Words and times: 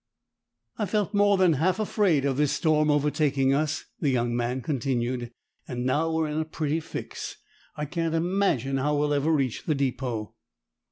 "I 0.79 0.87
felt 0.87 1.13
more 1.13 1.37
than 1.37 1.53
half 1.53 1.79
afraid 1.79 2.25
of 2.25 2.35
this 2.35 2.53
storm 2.53 2.89
overtaking 2.89 3.53
us," 3.53 3.85
the 3.99 4.09
young 4.09 4.35
man 4.35 4.61
continued; 4.61 5.31
"and 5.67 5.85
now 5.85 6.09
we're 6.11 6.25
in 6.27 6.39
a 6.39 6.43
pretty 6.43 6.79
fix. 6.79 7.37
I 7.75 7.85
can't 7.85 8.15
imagine 8.15 8.77
how 8.77 8.95
we'll 8.97 9.13
ever 9.13 9.31
reach 9.31 9.65
the 9.65 9.75
depot." 9.75 10.33